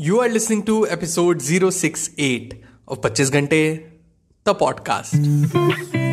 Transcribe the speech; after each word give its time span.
You 0.00 0.20
are 0.20 0.28
listening 0.28 0.62
to 0.66 0.86
episode 0.86 1.42
068 1.42 2.62
of 2.86 3.00
25 3.00 3.32
Ghante, 3.32 3.90
the 4.44 4.54
podcast. 4.54 6.06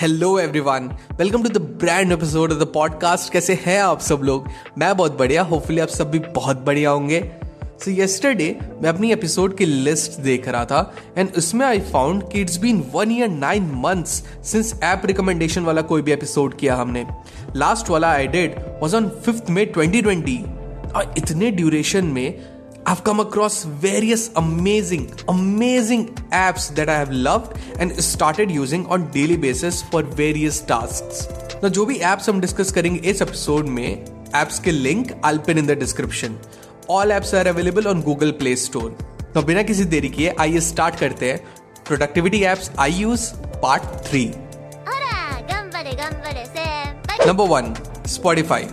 Hello 0.00 0.38
everyone 0.38 0.90
welcome 1.18 1.42
to 1.42 1.48
the 1.48 1.56
brand 1.58 2.12
episode 2.12 2.52
of 2.52 2.58
the 2.58 2.62
podcast 2.62 3.32
कैसे 3.32 3.58
हैं 3.66 3.82
आप 3.82 4.00
सब 4.00 4.20
लोग? 4.24 4.48
मैं 4.78 4.96
बहुत 4.96 5.18
बढ़िया 5.18 5.42
होपफुली 5.42 5.78
आप 5.78 5.88
सब 5.88 6.10
भी 6.10 6.18
बहुत 6.18 6.60
बढ़िया 6.60 6.90
होंगे। 6.90 7.32
सो 7.64 7.90
येस्टरडे 7.90 8.58
मैं 8.82 8.88
अपनी 8.88 9.12
एपिसोड 9.12 9.56
की 9.56 9.64
लिस्ट 9.66 10.20
देख 10.20 10.48
रहा 10.48 10.64
था 10.64 10.94
एंड 11.18 11.28
उसमें 11.38 11.66
आई 11.66 11.80
फाउंड 11.80 12.22
कि 12.28 12.40
it's 12.40 12.56
been 12.56 12.84
one 12.92 13.12
year 13.12 13.28
nine 13.28 13.62
months 13.62 14.10
since 14.44 14.80
app 14.82 15.02
recommendation 15.04 15.62
वाला 15.62 15.82
कोई 15.82 16.02
भी 16.02 16.12
एपिसोड 16.12 16.56
किया 16.56 16.74
हमने। 16.74 17.06
लास्ट 17.56 17.90
वाला 17.90 18.10
I 18.10 18.26
did 18.26 18.54
was 18.82 18.96
on 18.96 19.08
fifth 19.08 19.50
May 19.50 19.66
2020 19.66 20.48
और 20.92 21.14
इतने 21.18 21.50
ड्यूरेशन 21.50 22.06
में 22.06 22.38
I've 22.90 23.04
come 23.04 23.20
across 23.20 23.62
various 23.82 24.32
amazing, 24.34 25.02
amazing 25.28 26.06
apps 26.32 26.74
that 26.74 26.88
I 26.88 26.94
have 26.94 27.12
loved 27.12 27.56
and 27.78 27.92
started 28.02 28.50
using 28.50 28.84
on 28.86 29.08
daily 29.12 29.36
basis 29.36 29.80
for 29.82 30.02
various 30.02 30.58
tasks. 30.70 31.28
Now, 31.62 31.68
जो 31.68 31.84
भी 31.86 31.98
apps 32.00 32.28
हम 32.28 32.40
discuss 32.40 32.72
करेंगे 32.72 33.00
इस 33.10 33.22
episode 33.22 33.68
में 33.76 34.04
apps 34.34 34.58
के 34.64 34.72
link 34.72 35.12
I'll 35.22 35.38
pin 35.48 35.62
in 35.62 35.70
the 35.70 35.78
description. 35.84 36.36
All 36.88 37.14
apps 37.18 37.32
are 37.32 37.46
available 37.52 37.88
on 37.94 38.02
Google 38.08 38.34
Play 38.42 38.56
Store. 38.64 38.90
तो 39.34 39.42
बिना 39.42 39.62
किसी 39.62 39.84
देरी 39.94 40.08
किए 40.08 40.34
आइए 40.40 40.60
स्टार्ट 40.72 41.00
करते 41.00 41.32
हैं 41.32 41.38
productivity 41.86 42.42
apps 42.44 42.70
I 42.78 43.00
use 43.00 43.32
part 43.62 43.82
three 44.10 44.26
number 47.26 47.48
one 47.48 47.74
Spotify 48.06 48.68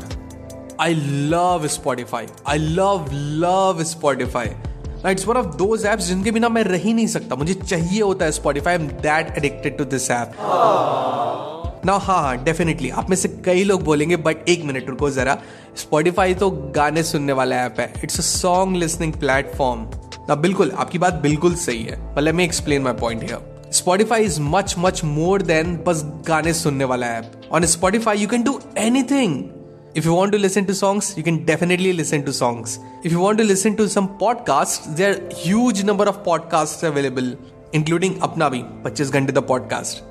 I 0.79 0.93
love 1.29 1.63
Spotify. 1.73 2.27
I 2.45 2.57
love 2.57 3.11
love 3.11 3.79
Spotify. 3.81 4.49
Now, 5.03 5.09
it's 5.09 5.25
one 5.25 5.37
of 5.37 5.57
those 5.57 5.85
apps 5.85 6.07
जिनके 6.07 6.31
बिना 6.31 6.49
मैं 6.49 6.63
रह 6.63 6.77
ही 6.77 6.93
नहीं 6.93 7.07
सकता। 7.07 7.35
मुझे 7.35 7.53
चाहिए 7.53 8.01
होता 8.01 8.25
है 8.25 8.31
Spotify. 8.31 8.75
I'm 8.77 8.85
that 9.05 9.31
addicted 9.39 9.79
to 9.79 9.87
this 9.93 10.05
app. 10.09 10.35
ना 11.85 11.93
हाँ 11.93 12.21
हाँ 12.21 12.43
डेफिनेटली 12.43 12.89
आप 12.89 13.09
में 13.09 13.17
से 13.17 13.27
कई 13.45 13.63
लोग 13.63 13.83
बोलेंगे 13.83 14.15
बट 14.17 14.49
एक 14.49 14.63
मिनट 14.65 14.89
रुको 14.89 15.09
जरा। 15.09 15.37
स्पॉटिफाई 15.77 16.33
तो 16.33 16.49
गाने 16.75 17.03
सुनने 17.03 17.33
वाला 17.33 17.55
ऐप 17.55 17.79
है। 17.79 17.93
It's 18.03 18.19
a 18.19 18.23
song 18.23 18.77
listening 18.77 19.13
platform 19.13 19.89
ना 20.29 20.35
बिल्कुल 20.35 20.71
आपकी 20.71 20.97
बात 20.97 21.13
बिल्कुल 21.13 21.55
सही 21.55 21.83
है। 21.83 22.21
Let 22.21 22.35
me 22.35 22.43
explain 22.43 22.81
my 22.81 22.93
point 22.93 23.23
here 23.23 23.69
Spotify 23.73 24.23
is 24.23 24.41
much 24.41 24.75
much 24.79 25.03
more 25.03 25.41
than 25.41 25.77
बस 25.87 26.03
गाने 26.27 26.53
सुनने 26.53 26.83
वाला 26.83 27.07
app 27.07 27.41
on 27.51 27.65
Spotify 27.65 28.17
you 28.17 28.27
can 28.27 28.43
do 28.43 28.59
anything 28.77 29.43
If 29.95 30.05
you 30.05 30.13
want 30.13 30.31
to 30.33 30.37
listen 30.37 30.65
to 30.65 30.75
songs, 30.75 31.15
you 31.17 31.23
can 31.23 31.45
definitely 31.45 31.93
listen 31.93 32.23
to 32.25 32.33
songs. 32.33 32.79
If 33.03 33.11
you 33.11 33.19
want 33.19 33.37
to 33.39 33.43
listen 33.43 33.75
to 33.77 33.87
some 33.87 34.17
podcasts, 34.19 34.95
there 34.95 35.15
are 35.15 35.35
huge 35.35 35.83
number 35.83 36.03
of 36.03 36.23
podcasts 36.23 36.83
available, 36.83 37.35
including 37.73 38.19
Apna 38.19 38.51
bhi, 38.51 38.61
25 38.81 39.11
Ghante 39.11 39.33
the 39.33 39.41
podcast. 39.41 40.03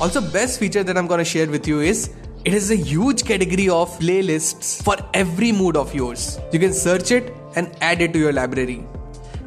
Also, 0.00 0.20
best 0.20 0.58
feature 0.58 0.82
that 0.82 0.96
I'm 0.96 1.06
gonna 1.06 1.24
share 1.24 1.48
with 1.48 1.66
you 1.66 1.80
is 1.80 2.10
it 2.44 2.52
has 2.52 2.70
a 2.70 2.76
huge 2.76 3.24
category 3.24 3.68
of 3.68 3.90
playlists 3.98 4.82
for 4.82 4.96
every 5.12 5.52
mood 5.52 5.76
of 5.76 5.94
yours. 5.94 6.38
You 6.52 6.58
can 6.58 6.72
search 6.72 7.10
it 7.10 7.34
and 7.56 7.70
add 7.82 8.00
it 8.00 8.14
to 8.14 8.18
your 8.18 8.32
library. 8.32 8.86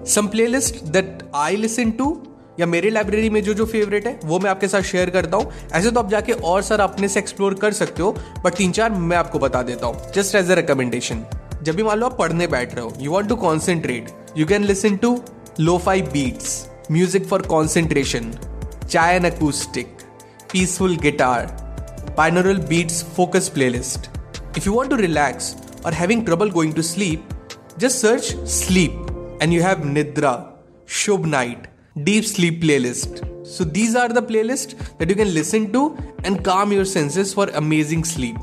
Some 0.03 0.29
playlists 0.29 0.91
that 0.91 1.23
I 1.33 1.55
listen 1.55 1.97
to 1.97 2.21
या 2.59 2.65
मेरे 2.65 2.89
library 2.89 3.29
में 3.29 3.41
जो 3.43 3.53
जो 3.53 3.65
favourite 3.65 4.07
है 4.07 4.19
वो 4.25 4.39
मैं 4.39 4.49
आपके 4.49 4.67
साथ 4.67 4.81
शेयर 4.91 5.09
करता 5.09 5.37
हूँ। 5.37 5.51
ऐसे 5.73 5.91
तो 5.91 5.99
आप 5.99 6.09
जाके 6.09 6.33
और 6.51 6.61
सर 6.61 6.79
अपने 6.81 7.07
से 7.07 7.19
एक्सप्लोर 7.19 7.53
कर 7.61 7.73
सकते 7.73 8.01
हो 8.03 8.11
बट 8.43 8.55
तीन 8.57 8.71
चार 8.71 8.91
मैं 8.91 9.17
आपको 9.17 9.39
बता 9.39 9.61
देता 9.71 9.87
हूँ 9.87 10.11
जस्ट 10.15 10.35
एज 10.35 10.51
अ 10.51 10.55
रिकमेंडेशन 10.55 11.25
जब 11.63 11.75
भी 11.75 11.83
मान 11.83 11.97
लो 11.99 12.05
आप 12.05 12.17
पढ़ने 12.17 12.47
बैठ 12.47 12.75
रहे 12.75 12.85
हो 12.85 12.93
you 12.99 13.11
want 13.11 13.29
to 13.29 13.35
concentrate 13.45 14.09
you 14.37 14.45
can 14.45 14.63
listen 14.65 14.97
to 14.97 15.19
lo 15.59 15.77
fi 15.85 16.09
beats 16.13 16.55
music 16.91 17.27
for 17.27 17.41
concentration 17.47 18.31
chai 18.89 19.15
an 19.15 19.29
acoustic 19.31 19.97
peaceful 20.51 20.95
guitar 21.03 21.61
binaural 22.17 22.59
beats 22.69 22.97
focus 23.17 23.49
playlist. 23.49 24.09
If 24.59 24.65
you 24.67 24.73
want 24.73 24.91
to 24.91 24.97
relax 24.97 25.55
or 25.83 25.91
having 25.91 26.23
trouble 26.25 26.51
going 26.57 26.73
to 26.73 26.83
sleep, 26.83 27.21
just 27.83 28.03
search 28.05 28.27
sleep 28.55 28.91
and 29.41 29.55
you 29.55 29.63
have 29.63 29.79
Nidra, 29.79 30.33
Shubh 30.87 31.25
Night, 31.25 31.67
deep 31.95 32.25
sleep 32.25 32.61
playlist. 32.61 33.21
So, 33.45 33.63
these 33.63 33.95
are 33.95 34.07
the 34.07 34.21
playlists 34.21 34.75
that 34.97 35.09
you 35.09 35.15
can 35.15 35.33
listen 35.33 35.71
to 35.73 35.95
and 36.23 36.43
calm 36.43 36.71
your 36.71 36.85
senses 36.85 37.33
for 37.33 37.47
amazing 37.49 38.03
sleep. 38.03 38.35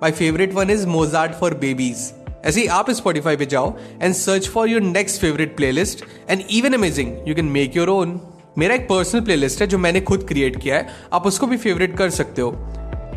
My 0.00 0.10
favorite 0.10 0.52
one 0.52 0.68
is 0.68 0.86
Mozart 0.86 1.34
for 1.34 1.50
Babies. 1.52 2.12
ऐसे 2.46 2.60
ही 2.60 2.66
आप 2.70 2.90
Spotify 2.90 3.36
पे 3.36 3.46
जाओ 3.46 3.72
and 4.02 4.14
search 4.14 4.48
for 4.48 4.68
your 4.68 4.80
next 4.80 5.20
favourite 5.20 5.56
playlist 5.56 6.04
and 6.30 6.42
even 6.50 6.72
amazing 6.72 7.28
you 7.28 7.34
can 7.34 7.44
make 7.52 7.76
your 7.76 7.88
own 7.88 8.20
मेरा 8.58 8.74
एक 8.74 8.88
personal 8.88 9.20
playlist 9.24 9.60
है 9.62 9.66
जो 9.66 9.78
मैंने 9.78 10.00
खुद 10.10 10.26
क्रिएट 10.28 10.60
किया 10.62 10.76
है 10.76 10.94
आप 11.12 11.26
उसको 11.26 11.46
भी 11.46 11.56
फेवरेट 11.56 11.96
कर 11.98 12.10
सकते 12.18 12.42
हो 12.42 12.52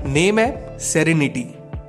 नेम 0.07 0.39
है 0.39 0.77
सेरेनिटी 0.87 1.43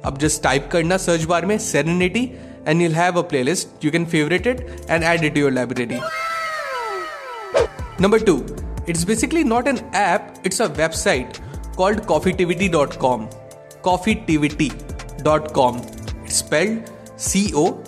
अब 0.04 0.18
जस्ट 0.22 0.42
टाइप 0.42 0.68
करना 0.72 0.96
सर्च 1.06 1.24
बार 1.32 1.46
में 1.46 1.56
serenity 1.70 2.30
and 2.68 2.82
you'll 2.82 2.94
have 2.94 3.18
a 3.18 3.22
playlist 3.30 3.84
you 3.84 3.90
can 3.92 4.06
favourite 4.16 4.46
it 4.46 4.66
and 4.90 5.04
add 5.04 5.24
it 5.24 5.38
your 5.38 5.52
library 5.52 6.00
Number 8.02 8.18
two, 8.18 8.44
it's 8.86 9.04
basically 9.04 9.44
not 9.44 9.68
an 9.68 9.78
app, 9.94 10.38
it's 10.44 10.58
a 10.58 10.68
website 10.68 11.38
called 11.76 11.98
coffeetivity.com. 12.02 13.28
Coffeetivity.com. 13.82 15.76
It's 16.24 16.36
spelled 16.36 16.90
C 17.16 17.52
O 17.54 17.80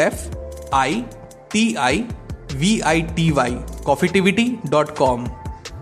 F 0.00 0.28
I 0.72 1.06
T 1.50 1.76
I 1.76 2.08
V 2.48 2.82
I 2.82 3.00
T 3.02 3.32
Y. 3.32 3.50
Coffeetivity.com. 3.90 5.28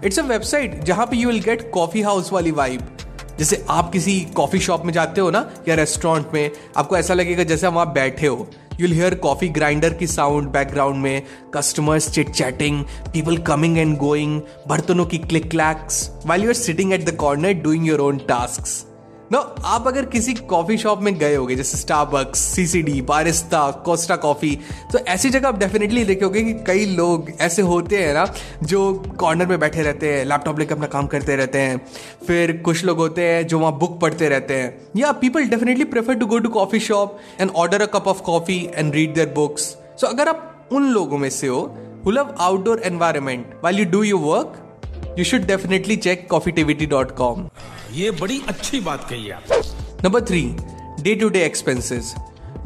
It's 0.05 0.19
a 0.19 0.23
website 0.23 0.83
जहाँ 0.85 1.07
पे 1.07 1.17
you 1.17 1.29
will 1.29 1.41
get 1.43 1.71
coffee 1.75 2.03
house 2.03 2.33
वाली 2.33 2.51
vibe 2.59 2.97
जैसे 3.39 3.65
आप 3.71 3.91
किसी 3.93 4.21
coffee 4.37 4.59
shop 4.67 4.85
में 4.85 4.93
जाते 4.93 5.21
हो 5.21 5.31
ना 5.31 5.41
या 5.69 5.75
रेस्टोरेंट 5.81 6.35
में 6.35 6.51
आपको 6.77 6.97
ऐसा 6.97 7.15
लगेगा 7.15 7.45
जैसे 7.51 7.67
हम 7.67 7.79
आप 7.79 7.89
बैठे 7.95 8.27
हो 8.27 8.47
यूल 8.81 8.93
हेयर 8.93 9.15
कॉफ़ी 9.23 9.49
ग्राइंडर 9.59 9.95
की 10.01 10.07
साउंड 10.07 10.49
बैकग्राउंड 10.53 11.03
में 11.03 11.23
customers 11.55 12.11
chit 12.11 12.31
chatting 12.31 12.85
people 13.13 13.39
coming 13.47 13.79
and 13.79 13.97
going 13.99 14.41
बर्तनों 14.69 15.07
की 15.07 15.19
click 15.19 15.51
clacks 15.51 16.11
well 16.27 16.43
you 16.43 16.49
are 16.49 16.55
sitting 16.55 16.93
at 16.93 17.05
the 17.05 17.17
corner 17.17 17.53
doing 17.63 17.89
your 17.89 18.01
own 18.01 18.19
task 18.29 18.88
know 19.33 19.55
आप 19.65 19.87
अगर 19.87 20.05
किसी 20.05 20.35
कॉफ़ी 20.35 20.79
शॉप 20.79 21.01
में 21.01 21.19
गए 21.19 21.35
होगे 21.35 21.57
जैसे 21.57 21.79
Starbucks 21.79 22.39
CCD 22.39 23.03
Barista 23.03 23.71
Costa 23.71 24.17
coffee 24.17 24.59
तो 24.93 24.99
ऐसी 24.99 25.31
जगह 25.31 25.49
आप 25.49 25.59
डेफिनेटली 25.59 26.05
देखोगे 26.05 26.43
कि 26.43 26.55
कई 26.67 26.87
लोग 26.87 27.31
ऐसे 27.41 27.63
होते 27.63 27.97
हैं 27.97 28.15
ना 28.15 28.35
जो 28.63 28.95
कॉर्नर 28.95 29.47
में 29.47 29.61
बैठे 29.61 29.83
रहते 29.83 30.15
हैं 30.15 30.25
लैपटॉप 30.25 30.59
लेकर 30.59 30.75
अपना 30.75 30.87
काम 30.87 31.07
करते 31.07 31.37
रहते 31.37 31.59
हैं। 31.59 31.87
फिर 32.27 32.57
कुछ 32.57 32.85
लोग 32.85 32.97
होते 32.97 33.23
हैं 33.23 33.47
जो 33.47 33.59
वहाँ 33.59 33.79
बुक 33.79 34.01
पढ़ते 34.01 34.29
रहते 34.29 34.55
हैं। 34.55 34.89
या 34.97 35.13
people 35.13 35.45
definitely 35.45 35.85
prefer 35.85 36.15
to 36.15 36.27
go 36.27 36.39
to 36.39 36.49
coffee 36.49 36.81
shop 36.81 37.19
and 37.41 37.51
order 37.51 37.83
a 37.83 37.87
cup 37.87 38.09
of 38.09 38.23
coffee 38.23 38.71
and 38.75 38.95
read 38.95 39.15
their 39.15 39.29
books 39.29 39.63
so 40.01 40.07
अगर 40.07 40.29
आप 40.29 40.69
उन 40.73 40.91
लोगों 40.91 41.19
में 41.19 41.31
से 41.31 41.47
हो 41.47 41.77
who 42.07 42.11
love 42.11 42.35
outdoor 42.39 42.81
who 42.81 42.87
love 42.87 42.89
outdoor 42.89 42.97
environment 42.97 43.45
while 43.61 43.79
you 43.79 43.91
do 43.95 44.03
your 44.13 44.23
work, 44.33 44.49
you 45.19 45.25
should 45.25 45.47
definitely 45.47 45.97
check 45.97 46.29
coffeetivity.com. 46.29 47.51
ये 47.93 48.11
बड़ी 48.11 48.41
अच्छी 48.49 48.81
बात 48.81 49.07
कही 49.11 49.31
आप 49.31 49.43
number 50.05 50.25
three 50.25 50.43
day 51.01 51.15
to 51.15 51.29
day 51.29 51.45
expenses 51.45 52.15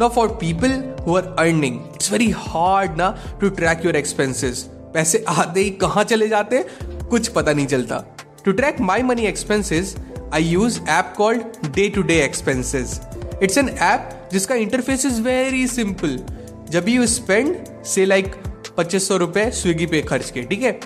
Now, 0.00 0.08
for 0.08 0.22
people 0.38 0.72
who 1.04 1.16
are 1.16 1.34
earning, 1.38 1.74
it's 1.94 2.08
very 2.08 2.28
hard 2.44 2.96
ना 2.96 3.08
to 3.40 3.50
track 3.56 3.82
your 3.86 3.92
expenses. 3.96 4.62
पैसे 4.94 5.24
आते 5.28 5.60
ही 5.60 5.70
कहाँ 5.70 6.04
चले 6.04 6.28
जाते 6.28 6.64
कुछ 6.82 7.28
पता 7.28 7.52
नहीं 7.52 7.66
चलता। 7.66 7.98
To 8.44 8.52
track 8.52 8.80
my 8.80 9.02
money 9.02 9.26
expenses 9.26 9.94
I 10.34 10.44
use 10.44 10.80
app 10.90 11.12
called 11.16 11.68
day 11.74 11.88
to 11.88 12.02
day 12.02 12.18
expenses 12.24 13.00
it's 13.42 13.58
an 13.58 13.68
app 13.68 14.28
जिसका 14.32 14.54
इंटरफेस 14.54 15.06
इज़ 15.06 15.20
वेरी 15.22 15.66
सिंपल 15.66 16.18
जब 16.70 16.88
यू 16.88 17.06
स्पेंड 17.06 17.56
से 17.84 18.04
लाइक 18.06 18.34
पच्चीस 18.76 19.08
सौ 19.08 19.16
रुपए 19.16 19.50
स्विगी 19.50 19.86
पे 19.86 20.02
खर्च 20.02 20.30
के 20.30 20.42
ठीक 20.42 20.62
है? 20.62 20.78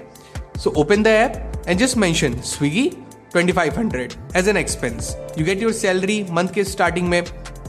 So 0.59 0.71
open 0.77 1.03
the 1.03 1.07
app 1.07 1.63
and 1.69 1.79
just 1.79 1.97
mention 1.97 2.41
Swiggy 2.45 2.91
2500 3.36 4.36
as 4.38 4.48
an 4.50 4.58
expense 4.58 5.16
you 5.38 5.46
get 5.46 5.62
your 5.62 5.74
salary 5.74 6.24
month 6.32 6.54
के 6.56 6.64
स्टार्टिंग 6.64 7.10
में 7.10 7.22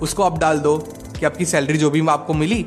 उसको 0.03 0.23
आप 0.23 0.39
डाल 0.39 0.59
दो 0.61 0.77
कि 1.19 1.27
आपकी 1.27 1.45
सैलरी 1.55 1.79
जो 1.79 1.91
भी 1.91 2.07
आपको 2.17 2.35
मिली 2.35 2.65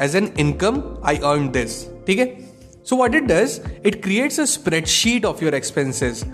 as 0.00 0.16
an 0.16 0.32
income 0.38 0.82
I 1.06 1.16
earn 1.32 1.48
this 1.58 1.82
ठीक 2.06 2.18
है 2.18 2.26
so 2.88 2.96
what 2.96 3.14
it 3.14 3.24
does 3.32 3.60
it 3.86 4.02
creates 4.02 4.40
a 4.40 4.44
spreadsheet 4.56 5.24
of 5.24 5.42
your 5.42 5.54
expenses 5.54 6.24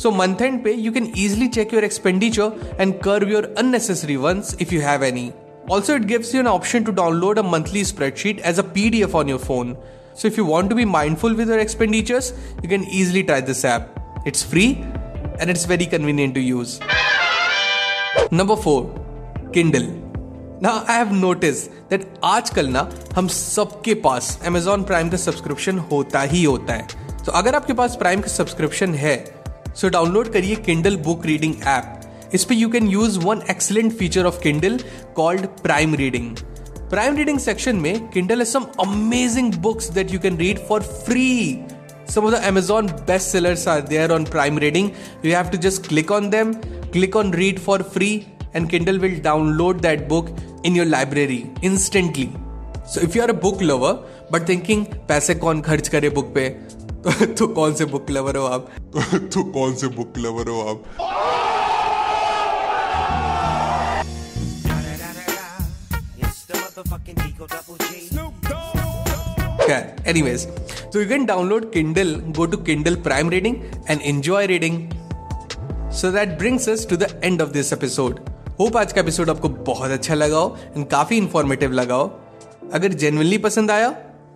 So 0.00 0.10
month 0.10 0.40
end 0.44 0.62
पे 0.64 0.72
you 0.82 0.90
can 0.92 1.06
easily 1.22 1.46
check 1.54 1.72
your 1.76 1.80
expenditure 1.86 2.46
and 2.78 3.00
curb 3.06 3.24
your 3.32 3.42
unnecessary 3.62 4.16
ones 4.16 4.52
if 4.64 4.72
you 4.72 4.80
have 4.80 5.02
any. 5.02 5.24
Also, 5.68 5.96
it 5.96 6.06
gives 6.06 6.32
you 6.34 6.40
an 6.40 6.46
option 6.46 6.86
to 6.86 6.92
download 6.92 7.38
a 7.38 7.42
monthly 7.42 7.82
spreadsheet 7.82 8.40
as 8.40 8.58
a 8.58 8.64
PDF 8.76 9.14
on 9.14 9.28
your 9.28 9.38
phone. 9.38 9.76
So, 10.14 10.26
if 10.26 10.36
you 10.36 10.44
want 10.44 10.70
to 10.70 10.78
be 10.78 10.84
mindful 10.84 11.34
with 11.34 11.48
your 11.48 11.58
expenditures, 11.58 12.32
you 12.62 12.68
can 12.68 12.84
easily 12.84 13.22
try 13.22 13.40
this 13.40 13.64
app. 13.64 14.00
It's 14.26 14.42
free 14.42 14.70
and 15.39 15.49
it's 15.49 15.65
very 15.65 15.85
convenient 15.85 16.33
to 16.35 16.41
use. 16.41 16.79
Number 18.31 18.55
4 18.55 19.51
Kindle. 19.53 19.87
Now, 20.61 20.83
I 20.87 20.93
have 20.93 21.11
noticed 21.13 21.71
that 21.89 22.05
आजकल 22.23 22.67
ना 22.69 22.89
हम 23.15 23.27
सबके 23.27 23.93
पास 24.05 24.37
Amazon 24.47 24.85
Prime 24.91 25.11
का 25.11 25.17
subscription 25.17 25.77
होता 25.91 26.21
ही 26.33 26.43
होता 26.43 26.73
है 26.73 26.87
तो 27.25 27.31
अगर 27.31 27.55
आपके 27.55 27.73
पास 27.73 27.95
प्राइम 27.95 28.21
का 28.21 28.27
सब्सक्रिप्शन 28.27 28.93
है 28.95 29.17
सो 29.77 29.89
डाउनलोड 29.89 30.31
करिए 30.33 30.55
किंडल 30.65 30.97
बुक 31.05 31.25
रीडिंग 31.25 31.55
ऐप 31.67 32.31
इस 32.33 32.45
पे 32.45 32.55
you 32.55 32.69
can 32.69 32.87
use 32.87 33.19
one 33.19 33.41
excellent 33.49 33.93
feature 33.97 34.25
of 34.25 34.39
Kindle 34.41 34.79
called 35.15 35.45
Prime 35.63 35.95
reading 35.95 36.35
Prime 36.89 37.15
reading 37.17 37.39
section 37.39 37.75
में 37.75 38.07
किंडल 38.09 38.39
है 38.39 38.45
some 38.45 38.65
amazing 38.81 39.53
books 39.61 39.89
that 39.91 40.13
you 40.13 40.19
can 40.19 40.37
read 40.37 40.59
for 40.67 40.81
free 40.81 41.27
some 42.14 42.24
of 42.28 42.32
the 42.34 42.42
amazon 42.50 42.86
best 43.08 43.30
sellers 43.34 43.66
are 43.72 43.80
there 43.94 44.10
on 44.16 44.24
prime 44.34 44.56
reading 44.64 44.86
you 45.22 45.34
have 45.34 45.50
to 45.54 45.58
just 45.66 45.88
click 45.88 46.10
on 46.10 46.30
them 46.30 46.54
click 46.96 47.16
on 47.20 47.30
read 47.42 47.60
for 47.66 47.78
free 47.96 48.14
and 48.54 48.70
kindle 48.72 48.98
will 49.04 49.18
download 49.28 49.80
that 49.88 50.08
book 50.12 50.30
in 50.64 50.74
your 50.80 50.88
library 50.96 51.40
instantly 51.70 52.28
so 52.92 53.00
if 53.00 53.14
you 53.14 53.22
are 53.26 53.30
a 53.36 53.40
book 53.46 53.62
lover 53.72 53.94
but 54.32 54.46
thinking 54.52 54.84
पैसे 55.08 55.34
कौन 55.44 55.60
खर्च 55.68 55.88
करे 55.94 56.10
book 56.18 56.34
पे 56.34 56.48
तो, 57.04 57.26
तो 57.38 57.46
कौन 57.58 57.74
से 57.74 57.84
book 57.94 58.10
lover 58.10 58.36
हो 58.36 58.44
आप 58.46 58.68
तो 59.34 59.44
कौन 59.52 59.74
से 59.82 59.88
बुक 59.98 60.18
लवर 60.26 60.48
हो 60.48 60.60
आप 60.70 61.88
Okay, 69.60 69.94
anyways, 70.04 70.46
so 70.95 71.01
you 71.01 71.07
can 71.07 71.27
download 71.27 71.73
Kindle, 71.73 72.11
go 72.31 72.47
to 72.47 72.57
Kindle 72.57 72.95
Prime 72.95 73.27
Reading, 73.27 73.55
and 73.89 74.01
enjoy 74.01 74.47
reading. 74.47 74.75
So 75.91 76.09
that 76.09 76.39
brings 76.39 76.69
us 76.69 76.85
to 76.85 76.95
the 76.95 77.09
end 77.21 77.41
of 77.41 77.51
this 77.51 77.73
episode. 77.73 78.21
Hope 78.59 78.77
आज 78.77 78.93
का 78.93 79.01
एपिसोड 79.01 79.29
आपको 79.29 79.49
बहुत 79.69 79.91
अच्छा 79.91 80.15
लगा 80.15 80.37
हो 80.37 80.57
एंड 80.75 80.85
काफ़ी 80.89 81.17
इंफॉर्मेटिव 81.17 81.71
लगा 81.71 81.95
हो 81.95 82.05
अगर 82.73 82.93
जेनुअनली 83.01 83.37
पसंद 83.45 83.71
आया 83.71 83.89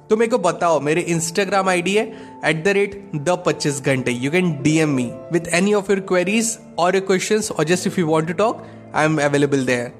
तो 0.09 0.17
मेरे 0.17 0.31
को 0.31 0.37
बताओ 0.47 0.79
मेरे 0.87 1.01
इंस्टाग्राम 1.13 1.69
आईडी 1.69 1.95
है 1.95 2.05
at 2.49 2.63
the 2.63 2.73
rate 2.77 2.99
the 3.15 3.37
Pachchis 3.45 3.81
Ghante 3.85 4.11
you 4.11 4.31
can 4.31 4.51
DM 4.63 4.95
me 4.95 5.09
with 5.33 5.47
any 5.61 5.73
of 5.73 5.91
your 5.91 5.99
queries 6.09 6.57
और 6.79 6.95
योर 6.95 7.05
क्वेश्चन 7.05 7.41
और 7.57 7.63
just 7.71 7.87
if 7.87 7.99
you 7.99 8.05
want 8.07 8.27
to 8.27 8.33
talk 8.43 8.65
I 8.95 9.05
am 9.05 9.17
available 9.21 9.65
there 9.65 9.91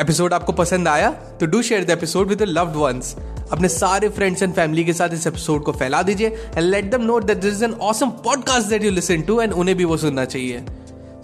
episode 0.00 0.34
आपको 0.34 0.52
पसंद 0.60 0.88
आया 0.88 1.10
तो 1.40 1.46
do 1.46 1.62
share 1.62 1.84
the 1.84 1.90
episode 1.90 2.28
with 2.28 2.42
loved 2.48 2.76
ones 2.76 3.16
अपने 3.52 3.68
सारे 3.68 4.08
friends 4.08 4.42
and 4.42 4.52
family 4.54 4.84
के 4.84 4.92
साथ 4.92 5.14
इस 5.14 5.26
एपिसोड 5.26 5.62
को 5.64 5.72
फैला 5.72 6.02
दीजिए 6.02 6.28
and 6.28 6.60
let 6.60 6.90
them 6.90 7.02
know 7.02 7.18
that 7.20 7.38
this 7.38 7.54
is 7.54 7.64
an 7.64 7.72
awesome 7.90 8.10
podcast 8.24 8.68
that 8.68 8.84
you 8.84 8.90
listen 8.90 9.22
to 9.22 9.40
and 9.40 9.52
उन्हें 9.52 9.76
भी 9.76 9.84
वो 9.84 9.96
सुनना 9.96 10.24
चाहिए। 10.24 10.64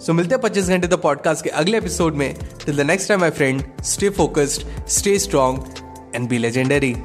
सो 0.05 0.13
मिलते 0.13 0.35
हैं 0.35 0.41
पच्चीस 0.41 0.67
घंटे 0.67 0.87
द 0.87 0.99
पॉडकास्ट 1.03 1.43
के 1.43 1.49
अगले 1.61 1.77
एपिसोड 1.77 2.15
में। 2.15 2.33
Till 2.65 2.77
the 2.77 2.85
next 2.87 3.07
time 3.07 3.21
my 3.21 3.29
friend 3.29 3.63
stay 3.83 4.09
focused 4.19 4.87
stay 4.89 5.17
strong 5.19 6.13
and 6.15 6.29
be 6.29 6.37
legendary 6.37 6.95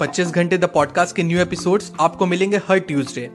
Pachchis 0.00 0.28
Ghante 0.28 0.58
the 0.58 0.64
podcast 0.64 1.16
के 1.16 1.22
न्यू 1.22 1.40
एपिसोड्स 1.40 1.92
आपको 2.00 2.26
मिलेंगे 2.26 2.56
हर 2.68 2.78
ट्यूसडे 2.88 3.28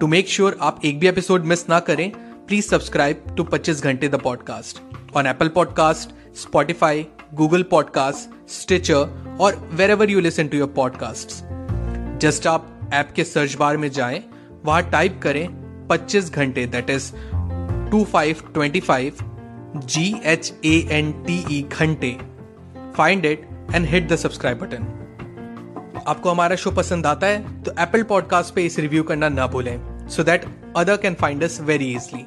टू 0.00 0.06
मेक 0.06 0.28
श्योर 0.28 0.56
आप 0.60 0.80
एक 0.84 0.98
भी 0.98 1.08
एपिसोड 1.08 1.44
मिस 1.44 1.68
ना 1.68 1.78
करें 1.80 2.10
please 2.52 2.66
subscribe 2.68 3.22
to 3.36 3.44
Pachchis 3.44 3.82
Ghante 3.82 4.08
the 4.08 4.14
podcast 4.14 4.78
on 5.16 5.26
Apple 5.26 5.48
podcast 5.48 6.10
Spotify 6.36 7.06
Google 7.34 7.62
podcast 7.62 8.50
Stitcher 8.50 9.36
और 9.40 9.70
wherever 9.90 10.10
you 10.10 10.20
listen 10.20 10.48
to 10.48 10.66
podcast 10.66 11.28
just 12.20 12.46
आप 12.46 12.90
ऐप 12.94 13.12
के 13.16 13.24
सर्च 13.24 13.54
बार 13.54 13.76
में 13.76 13.90
जाएँ, 13.90 14.22
वहाँ 14.64 14.90
टाइप 14.90 15.20
करें 15.22 15.48
25 15.88 16.30
Ghante 16.30 16.66
that 16.66 16.90
is 16.90 17.12
two 17.90 18.04
five 18.04 18.36
twenty 18.54 18.80
five 18.80 19.16
G 19.76 20.20
H 20.24 20.52
A 20.64 20.88
N 20.90 21.12
T 21.12 21.44
E 21.50 21.62
Ghante. 21.62 22.16
Find 22.96 23.26
it 23.26 23.48
and 23.74 23.86
hit 23.86 24.08
the 24.08 24.16
subscribe 24.16 24.58
button 24.58 24.84
आपको 26.06 26.30
हमारा 26.30 26.56
show 26.56 26.70
पसंद 26.70 27.06
आता 27.06 27.26
है 27.26 27.62
तो 27.62 27.72
एप्पल 27.78 28.02
पॉडकास्ट 28.02 28.54
पे 28.54 28.66
इस 28.66 28.78
रिव्यू 28.78 29.02
करना 29.02 29.28
ना 29.28 29.46
भूलें 29.46 30.08
so 30.08 30.24
that 30.24 30.46
other 30.76 30.96
can 30.96 31.14
find 31.14 31.44
us 31.44 31.60
very 31.60 31.92
easily 31.94 32.26